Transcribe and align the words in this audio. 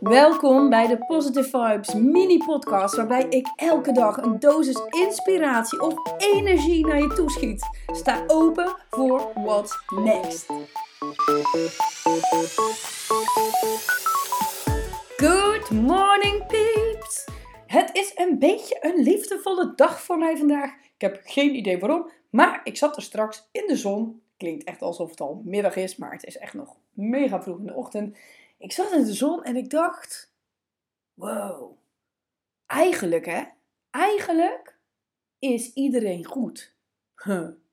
Welkom 0.00 0.70
bij 0.70 0.86
de 0.86 0.98
Positive 1.06 1.48
Vibes 1.48 1.94
mini-podcast, 1.94 2.96
waarbij 2.96 3.26
ik 3.28 3.46
elke 3.56 3.92
dag 3.92 4.16
een 4.16 4.38
dosis 4.40 4.80
inspiratie 4.90 5.80
of 5.80 5.94
energie 6.18 6.86
naar 6.86 7.00
je 7.00 7.12
toeschiet. 7.14 7.68
Sta 7.86 8.24
open 8.26 8.76
voor 8.90 9.30
what's 9.34 9.78
next. 9.94 10.46
Good 15.16 15.70
morning, 15.70 16.46
peeps! 16.46 17.24
Het 17.66 17.90
is 17.92 18.12
een 18.14 18.38
beetje 18.38 18.78
een 18.80 19.02
liefdevolle 19.02 19.72
dag 19.74 20.00
voor 20.02 20.18
mij 20.18 20.36
vandaag. 20.36 20.70
Ik 20.70 21.00
heb 21.00 21.20
geen 21.24 21.54
idee 21.54 21.78
waarom, 21.78 22.10
maar 22.30 22.60
ik 22.64 22.76
zat 22.76 22.96
er 22.96 23.02
straks 23.02 23.48
in 23.52 23.64
de 23.66 23.76
zon. 23.76 24.20
Klinkt 24.36 24.64
echt 24.64 24.82
alsof 24.82 25.10
het 25.10 25.20
al 25.20 25.40
middag 25.44 25.76
is, 25.76 25.96
maar 25.96 26.12
het 26.12 26.24
is 26.24 26.38
echt 26.38 26.54
nog 26.54 26.76
mega 26.92 27.42
vroeg 27.42 27.58
in 27.58 27.66
de 27.66 27.74
ochtend. 27.74 28.16
Ik 28.58 28.72
zat 28.72 28.92
in 28.92 29.04
de 29.04 29.14
zon 29.14 29.44
en 29.44 29.56
ik 29.56 29.70
dacht: 29.70 30.32
wow, 31.14 31.78
eigenlijk 32.66 33.26
hè, 33.26 33.44
eigenlijk 33.90 34.78
is 35.38 35.72
iedereen 35.72 36.24
goed. 36.24 36.74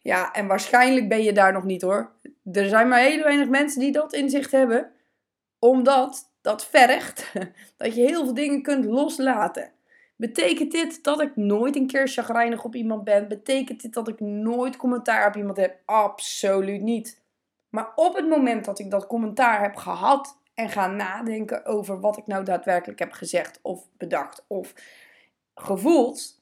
Ja, 0.00 0.32
en 0.32 0.46
waarschijnlijk 0.46 1.08
ben 1.08 1.22
je 1.22 1.32
daar 1.32 1.52
nog 1.52 1.64
niet 1.64 1.82
hoor. 1.82 2.12
Er 2.52 2.68
zijn 2.68 2.88
maar 2.88 3.00
heel 3.00 3.22
weinig 3.22 3.48
mensen 3.48 3.80
die 3.80 3.92
dat 3.92 4.12
inzicht 4.12 4.50
hebben, 4.50 4.92
omdat 5.58 6.32
dat 6.40 6.66
vergt 6.66 7.32
dat 7.76 7.94
je 7.94 8.00
heel 8.00 8.24
veel 8.24 8.34
dingen 8.34 8.62
kunt 8.62 8.84
loslaten. 8.84 9.72
Betekent 10.16 10.72
dit 10.72 11.04
dat 11.04 11.20
ik 11.20 11.36
nooit 11.36 11.76
een 11.76 11.86
keer 11.86 12.08
chagrijnig 12.08 12.64
op 12.64 12.74
iemand 12.74 13.04
ben? 13.04 13.28
Betekent 13.28 13.82
dit 13.82 13.94
dat 13.94 14.08
ik 14.08 14.20
nooit 14.20 14.76
commentaar 14.76 15.28
op 15.28 15.36
iemand 15.36 15.56
heb? 15.56 15.80
Absoluut 15.84 16.82
niet. 16.82 17.22
Maar 17.68 17.92
op 17.94 18.16
het 18.16 18.28
moment 18.28 18.64
dat 18.64 18.78
ik 18.78 18.90
dat 18.90 19.06
commentaar 19.06 19.62
heb 19.62 19.76
gehad 19.76 20.38
en 20.54 20.68
ga 20.68 20.86
nadenken 20.86 21.64
over 21.64 22.00
wat 22.00 22.16
ik 22.16 22.26
nou 22.26 22.44
daadwerkelijk 22.44 22.98
heb 22.98 23.12
gezegd 23.12 23.58
of 23.62 23.88
bedacht 23.96 24.44
of 24.46 24.74
gevoeld, 25.54 26.40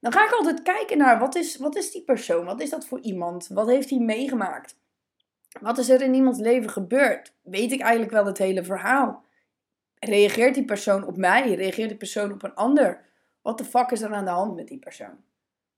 dan 0.00 0.12
ga 0.12 0.26
ik 0.26 0.32
altijd 0.32 0.62
kijken 0.62 0.98
naar 0.98 1.18
wat 1.18 1.34
is, 1.34 1.56
wat 1.56 1.76
is 1.76 1.90
die 1.90 2.04
persoon? 2.04 2.44
Wat 2.44 2.60
is 2.60 2.70
dat 2.70 2.86
voor 2.86 3.00
iemand? 3.00 3.48
Wat 3.48 3.68
heeft 3.68 3.90
hij 3.90 3.98
meegemaakt? 3.98 4.76
Wat 5.60 5.78
is 5.78 5.88
er 5.88 6.02
in 6.02 6.14
iemands 6.14 6.38
leven 6.38 6.70
gebeurd? 6.70 7.32
Weet 7.42 7.72
ik 7.72 7.80
eigenlijk 7.80 8.12
wel 8.12 8.26
het 8.26 8.38
hele 8.38 8.64
verhaal? 8.64 9.24
Reageert 9.98 10.54
die 10.54 10.64
persoon 10.64 11.06
op 11.06 11.16
mij? 11.16 11.54
Reageert 11.54 11.88
die 11.88 11.98
persoon 11.98 12.32
op 12.32 12.42
een 12.42 12.54
ander? 12.54 13.04
Wat 13.42 13.58
de 13.58 13.64
fuck 13.64 13.90
is 13.90 14.02
er 14.02 14.14
aan 14.14 14.24
de 14.24 14.30
hand 14.30 14.54
met 14.54 14.68
die 14.68 14.78
persoon? 14.78 15.24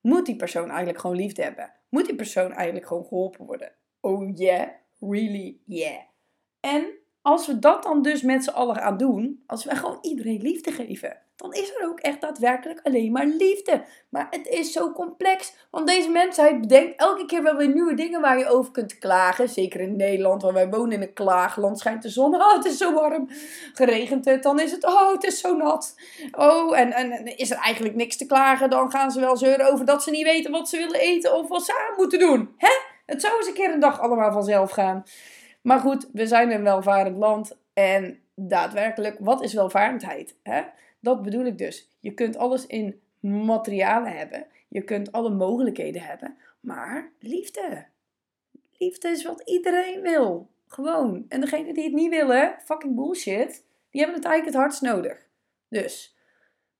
Moet 0.00 0.26
die 0.26 0.36
persoon 0.36 0.68
eigenlijk 0.68 0.98
gewoon 0.98 1.16
liefde 1.16 1.42
hebben? 1.42 1.72
Moet 1.88 2.06
die 2.06 2.14
persoon 2.14 2.52
eigenlijk 2.52 2.86
gewoon 2.86 3.04
geholpen 3.04 3.46
worden? 3.46 3.72
Oh 4.04 4.30
yeah, 4.34 4.68
really 5.00 5.56
yeah. 5.66 6.00
En 6.60 6.84
als 7.22 7.46
we 7.46 7.58
dat 7.58 7.82
dan 7.82 8.02
dus 8.02 8.22
met 8.22 8.44
z'n 8.44 8.50
allen 8.50 8.76
gaan 8.76 8.96
doen, 8.96 9.42
als 9.46 9.64
we 9.64 9.76
gewoon 9.76 9.98
iedereen 10.00 10.40
liefde 10.40 10.72
geven, 10.72 11.18
dan 11.36 11.52
is 11.52 11.74
er 11.76 11.88
ook 11.88 12.00
echt 12.00 12.20
daadwerkelijk 12.20 12.80
alleen 12.82 13.12
maar 13.12 13.26
liefde. 13.26 13.84
Maar 14.08 14.26
het 14.30 14.46
is 14.46 14.72
zo 14.72 14.92
complex, 14.92 15.54
want 15.70 15.86
deze 15.86 16.08
mensheid 16.08 16.60
bedenkt 16.60 17.00
elke 17.00 17.26
keer 17.26 17.42
wel 17.42 17.56
weer 17.56 17.72
nieuwe 17.72 17.94
dingen 17.94 18.20
waar 18.20 18.38
je 18.38 18.48
over 18.48 18.72
kunt 18.72 18.98
klagen. 18.98 19.48
Zeker 19.48 19.80
in 19.80 19.96
Nederland, 19.96 20.42
waar 20.42 20.52
wij 20.52 20.68
wonen 20.68 20.92
in 20.92 21.02
een 21.02 21.12
klaagland, 21.12 21.78
schijnt 21.78 22.02
de 22.02 22.08
zon, 22.08 22.34
oh 22.34 22.54
het 22.54 22.64
is 22.64 22.76
zo 22.76 22.92
warm. 22.92 23.28
Geregend 23.72 24.24
het, 24.24 24.42
dan 24.42 24.60
is 24.60 24.70
het, 24.70 24.84
oh 24.84 25.12
het 25.12 25.24
is 25.24 25.40
zo 25.40 25.56
nat. 25.56 25.94
Oh, 26.32 26.78
en, 26.78 26.92
en, 26.92 27.36
is 27.36 27.50
er 27.50 27.58
eigenlijk 27.58 27.94
niks 27.94 28.16
te 28.16 28.26
klagen, 28.26 28.70
dan 28.70 28.90
gaan 28.90 29.10
ze 29.10 29.20
wel 29.20 29.36
zeuren 29.36 29.72
over 29.72 29.84
dat 29.84 30.02
ze 30.02 30.10
niet 30.10 30.24
weten 30.24 30.50
wat 30.50 30.68
ze 30.68 30.76
willen 30.76 31.00
eten 31.00 31.34
of 31.34 31.48
wat 31.48 31.64
ze 31.64 31.72
aan 31.72 31.96
moeten 31.96 32.18
doen. 32.18 32.54
Hè? 32.56 32.91
Het 33.12 33.20
zou 33.20 33.36
eens 33.36 33.46
een 33.46 33.54
keer 33.54 33.72
een 33.72 33.80
dag 33.80 34.00
allemaal 34.00 34.32
vanzelf 34.32 34.70
gaan. 34.70 35.04
Maar 35.62 35.78
goed, 35.78 36.08
we 36.12 36.26
zijn 36.26 36.50
een 36.50 36.62
welvarend 36.62 37.16
land. 37.16 37.56
En 37.72 38.20
daadwerkelijk, 38.34 39.16
wat 39.18 39.42
is 39.42 39.52
welvarendheid? 39.52 40.36
Hè? 40.42 40.62
Dat 41.00 41.22
bedoel 41.22 41.44
ik 41.44 41.58
dus. 41.58 41.88
Je 42.00 42.14
kunt 42.14 42.36
alles 42.36 42.66
in 42.66 43.00
materialen 43.20 44.16
hebben. 44.16 44.46
Je 44.68 44.82
kunt 44.82 45.12
alle 45.12 45.30
mogelijkheden 45.30 46.02
hebben. 46.02 46.36
Maar 46.60 47.12
liefde. 47.18 47.86
Liefde 48.78 49.08
is 49.08 49.24
wat 49.24 49.42
iedereen 49.44 50.00
wil. 50.00 50.50
Gewoon. 50.66 51.24
En 51.28 51.40
degene 51.40 51.74
die 51.74 51.84
het 51.84 51.92
niet 51.92 52.10
willen, 52.10 52.56
fucking 52.64 52.94
bullshit, 52.94 53.64
die 53.90 54.00
hebben 54.00 54.18
het 54.20 54.28
eigenlijk 54.28 54.44
het 54.44 54.54
hardst 54.54 54.82
nodig. 54.82 55.26
Dus, 55.68 56.16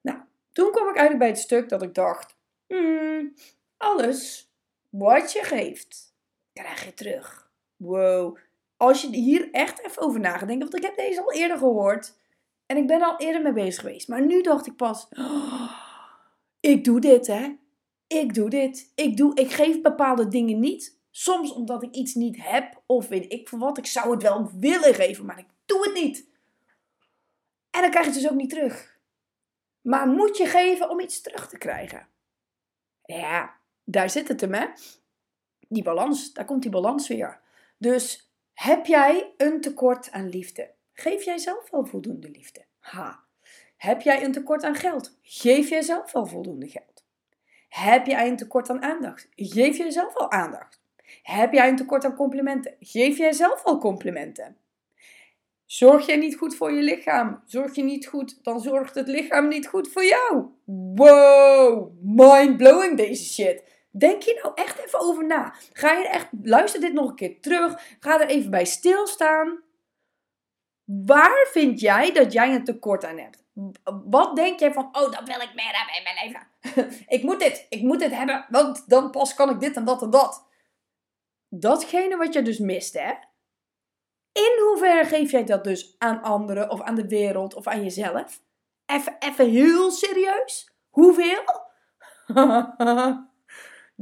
nou, 0.00 0.18
toen 0.52 0.70
kwam 0.70 0.88
ik 0.88 0.96
eigenlijk 0.96 1.18
bij 1.18 1.28
het 1.28 1.38
stuk 1.38 1.68
dat 1.68 1.82
ik 1.82 1.94
dacht: 1.94 2.36
hmm, 2.66 3.34
alles 3.76 4.50
wat 4.88 5.32
je 5.32 5.42
geeft, 5.42 6.11
krijg 6.52 6.84
je 6.84 6.94
terug. 6.94 7.50
Wow, 7.76 8.38
als 8.76 9.02
je 9.02 9.08
hier 9.08 9.48
echt 9.52 9.86
even 9.86 10.02
over 10.02 10.20
nadenkt, 10.20 10.62
want 10.62 10.76
ik 10.76 10.82
heb 10.82 10.96
deze 10.96 11.20
al 11.20 11.32
eerder 11.32 11.58
gehoord 11.58 12.18
en 12.66 12.76
ik 12.76 12.86
ben 12.86 13.02
al 13.02 13.16
eerder 13.16 13.42
mee 13.42 13.52
bezig 13.52 13.80
geweest, 13.80 14.08
maar 14.08 14.26
nu 14.26 14.42
dacht 14.42 14.66
ik 14.66 14.76
pas, 14.76 15.08
oh, 15.10 15.72
ik 16.60 16.84
doe 16.84 17.00
dit 17.00 17.26
hè, 17.26 17.56
ik 18.06 18.34
doe 18.34 18.50
dit, 18.50 18.92
ik, 18.94 19.16
doe, 19.16 19.34
ik 19.34 19.50
geef 19.50 19.80
bepaalde 19.80 20.28
dingen 20.28 20.60
niet, 20.60 20.98
soms 21.10 21.52
omdat 21.52 21.82
ik 21.82 21.94
iets 21.94 22.14
niet 22.14 22.36
heb 22.40 22.82
of 22.86 23.08
weet 23.08 23.32
ik 23.32 23.48
voor 23.48 23.58
wat, 23.58 23.78
ik 23.78 23.86
zou 23.86 24.10
het 24.10 24.22
wel 24.22 24.50
willen 24.58 24.94
geven, 24.94 25.24
maar 25.24 25.38
ik 25.38 25.48
doe 25.66 25.82
het 25.84 25.94
niet. 25.94 26.30
En 27.70 27.80
dan 27.80 27.90
krijg 27.90 28.06
je 28.06 28.12
het 28.12 28.20
dus 28.20 28.30
ook 28.30 28.36
niet 28.36 28.50
terug. 28.50 28.98
Maar 29.80 30.06
moet 30.06 30.36
je 30.36 30.46
geven 30.46 30.90
om 30.90 31.00
iets 31.00 31.20
terug 31.20 31.48
te 31.48 31.58
krijgen? 31.58 32.08
Ja, 33.04 33.54
daar 33.84 34.10
zit 34.10 34.28
het 34.28 34.40
hem 34.40 34.54
hè. 34.54 34.66
Die 35.72 35.82
balans, 35.82 36.32
daar 36.32 36.44
komt 36.44 36.62
die 36.62 36.70
balans 36.70 37.08
weer. 37.08 37.40
Dus 37.78 38.32
heb 38.54 38.86
jij 38.86 39.32
een 39.36 39.60
tekort 39.60 40.10
aan 40.10 40.28
liefde? 40.28 40.70
Geef 40.92 41.24
jij 41.24 41.38
zelf 41.38 41.70
wel 41.70 41.86
voldoende 41.86 42.30
liefde? 42.30 42.64
Ha. 42.78 43.20
Heb 43.76 44.00
jij 44.00 44.24
een 44.24 44.32
tekort 44.32 44.64
aan 44.64 44.74
geld? 44.74 45.18
Geef 45.22 45.68
jij 45.68 45.82
zelf 45.82 46.12
wel 46.12 46.26
voldoende 46.26 46.68
geld? 46.68 47.04
Heb 47.68 48.06
jij 48.06 48.28
een 48.28 48.36
tekort 48.36 48.70
aan 48.70 48.82
aandacht? 48.82 49.28
Geef 49.36 49.76
jij 49.76 49.90
zelf 49.90 50.18
wel 50.18 50.30
aandacht? 50.30 50.80
Heb 51.22 51.52
jij 51.52 51.68
een 51.68 51.76
tekort 51.76 52.04
aan 52.04 52.14
complimenten? 52.14 52.76
Geef 52.80 53.18
jij 53.18 53.32
zelf 53.32 53.62
wel 53.62 53.78
complimenten? 53.78 54.56
Zorg 55.66 56.06
jij 56.06 56.16
niet 56.16 56.36
goed 56.36 56.54
voor 56.54 56.72
je 56.72 56.82
lichaam? 56.82 57.42
Zorg 57.44 57.74
je 57.74 57.82
niet 57.82 58.06
goed, 58.06 58.44
dan 58.44 58.60
zorgt 58.60 58.94
het 58.94 59.08
lichaam 59.08 59.48
niet 59.48 59.66
goed 59.66 59.88
voor 59.88 60.04
jou. 60.04 60.46
Wow, 60.94 61.90
mind 62.02 62.56
blowing 62.56 62.96
deze 62.96 63.24
shit. 63.24 63.64
Denk 63.92 64.22
je 64.22 64.40
nou 64.42 64.54
echt 64.54 64.78
even 64.78 65.00
over 65.00 65.26
na. 65.26 65.54
Ga 65.72 65.92
je 65.92 66.08
echt, 66.08 66.28
luister 66.42 66.80
dit 66.80 66.92
nog 66.92 67.08
een 67.08 67.14
keer 67.14 67.40
terug. 67.40 67.96
Ga 68.00 68.20
er 68.20 68.28
even 68.28 68.50
bij 68.50 68.64
stilstaan. 68.64 69.62
Waar 70.84 71.48
vind 71.50 71.80
jij 71.80 72.12
dat 72.12 72.32
jij 72.32 72.54
een 72.54 72.64
tekort 72.64 73.04
aan 73.04 73.18
hebt? 73.18 73.44
Wat 74.04 74.36
denk 74.36 74.60
jij 74.60 74.72
van, 74.72 74.84
oh, 74.84 75.12
dat 75.12 75.22
wil 75.24 75.40
ik 75.40 75.54
meer 75.54 75.76
hebben 75.76 75.96
in 75.96 76.02
mijn 76.02 76.16
leven. 76.24 77.04
ik 77.16 77.22
moet 77.22 77.40
dit, 77.40 77.66
ik 77.68 77.82
moet 77.82 77.98
dit 77.98 78.14
hebben, 78.14 78.46
want 78.48 78.88
dan 78.88 79.10
pas 79.10 79.34
kan 79.34 79.50
ik 79.50 79.60
dit 79.60 79.76
en 79.76 79.84
dat 79.84 80.02
en 80.02 80.10
dat. 80.10 80.46
Datgene 81.48 82.16
wat 82.16 82.32
je 82.32 82.42
dus 82.42 82.58
mist, 82.58 82.94
hè? 82.94 83.12
In 84.32 84.62
hoeverre 84.66 85.04
geef 85.04 85.30
jij 85.30 85.44
dat 85.44 85.64
dus 85.64 85.94
aan 85.98 86.22
anderen 86.22 86.70
of 86.70 86.80
aan 86.80 86.94
de 86.94 87.08
wereld 87.08 87.54
of 87.54 87.66
aan 87.66 87.82
jezelf? 87.82 88.42
Even, 88.86 89.16
even 89.18 89.50
heel 89.50 89.90
serieus. 89.90 90.70
Hoeveel? 90.88 91.44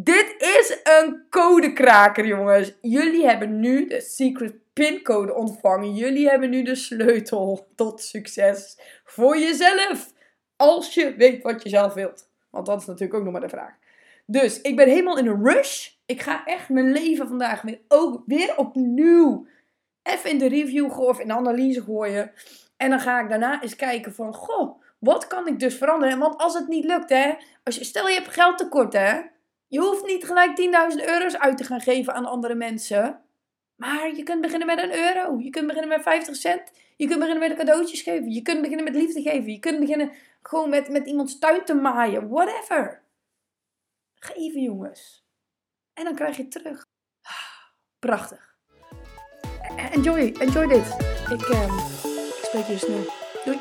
Dit 0.00 0.34
is 0.38 0.80
een 0.82 1.26
codekraker, 1.30 2.26
jongens. 2.26 2.72
Jullie 2.80 3.26
hebben 3.26 3.60
nu 3.60 3.86
de 3.86 4.00
secret 4.00 4.54
pincode 4.72 5.34
ontvangen. 5.34 5.94
Jullie 5.94 6.28
hebben 6.28 6.50
nu 6.50 6.62
de 6.62 6.74
sleutel 6.74 7.68
tot 7.74 8.02
succes 8.02 8.78
voor 9.04 9.38
jezelf. 9.38 10.12
Als 10.56 10.94
je 10.94 11.14
weet 11.16 11.42
wat 11.42 11.62
je 11.62 11.68
zelf 11.68 11.94
wilt. 11.94 12.28
Want 12.50 12.66
dat 12.66 12.80
is 12.80 12.86
natuurlijk 12.86 13.18
ook 13.18 13.22
nog 13.22 13.32
maar 13.32 13.40
de 13.40 13.48
vraag. 13.48 13.74
Dus 14.26 14.60
ik 14.60 14.76
ben 14.76 14.88
helemaal 14.88 15.18
in 15.18 15.26
een 15.26 15.44
rush. 15.44 15.90
Ik 16.06 16.22
ga 16.22 16.44
echt 16.44 16.68
mijn 16.68 16.92
leven 16.92 17.28
vandaag 17.28 17.62
weer, 17.62 17.80
ook 17.88 18.22
weer 18.26 18.56
opnieuw 18.56 19.46
even 20.02 20.30
in 20.30 20.38
de 20.38 20.48
review 20.48 20.90
gooien 20.90 21.08
of 21.08 21.20
in 21.20 21.28
de 21.28 21.34
analyse 21.34 21.82
gooien. 21.82 22.32
En 22.76 22.90
dan 22.90 23.00
ga 23.00 23.20
ik 23.20 23.28
daarna 23.28 23.62
eens 23.62 23.76
kijken 23.76 24.14
van, 24.14 24.34
goh, 24.34 24.82
wat 24.98 25.26
kan 25.26 25.46
ik 25.46 25.58
dus 25.58 25.74
veranderen? 25.74 26.18
Want 26.18 26.36
als 26.36 26.54
het 26.54 26.68
niet 26.68 26.84
lukt, 26.84 27.10
hè. 27.10 27.34
Als 27.64 27.76
je, 27.76 27.84
stel 27.84 28.08
je 28.08 28.14
hebt 28.14 28.34
geldtekort, 28.34 28.92
hè 28.92 29.20
je 29.68 29.80
hoeft 29.80 30.06
niet 30.06 30.24
gelijk 30.24 30.50
10.000 30.94 31.04
euro's 31.04 31.36
uit 31.36 31.56
te 31.56 31.64
gaan 31.64 31.80
geven 31.80 32.14
aan 32.14 32.24
andere 32.24 32.54
mensen. 32.54 33.20
Maar 33.74 34.16
je 34.16 34.22
kunt 34.22 34.40
beginnen 34.40 34.66
met 34.66 34.82
een 34.82 34.94
euro. 34.94 35.38
Je 35.38 35.50
kunt 35.50 35.66
beginnen 35.66 35.88
met 35.88 36.02
50 36.02 36.36
cent. 36.36 36.72
Je 36.96 37.06
kunt 37.06 37.18
beginnen 37.18 37.48
met 37.48 37.58
cadeautjes 37.58 38.02
geven. 38.02 38.30
Je 38.30 38.42
kunt 38.42 38.60
beginnen 38.60 38.84
met 38.84 38.94
liefde 38.94 39.22
geven. 39.22 39.52
Je 39.52 39.58
kunt 39.58 39.80
beginnen 39.80 40.12
gewoon 40.42 40.70
met, 40.70 40.88
met 40.88 41.06
iemands 41.06 41.38
tuin 41.38 41.64
te 41.64 41.74
maaien. 41.74 42.28
Whatever. 42.28 43.02
Geven, 44.14 44.62
jongens. 44.62 45.26
En 45.94 46.04
dan 46.04 46.14
krijg 46.14 46.36
je 46.36 46.48
terug. 46.48 46.84
Prachtig. 48.06 48.56
Enjoy. 49.92 50.34
Enjoy 50.38 50.66
dit. 50.66 50.96
Ik, 51.30 51.48
um, 51.48 51.78
ik 52.14 52.40
spreek 52.42 52.66
je 52.66 52.78
snel. 52.78 53.04
Doei. 53.44 53.58